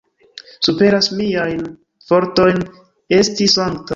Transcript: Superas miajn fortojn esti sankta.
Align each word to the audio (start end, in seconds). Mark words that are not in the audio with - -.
Superas 0.67 1.09
miajn 1.19 1.61
fortojn 2.07 2.65
esti 3.21 3.51
sankta. 3.59 3.89